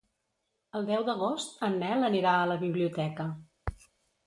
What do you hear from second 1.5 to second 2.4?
en Nel anirà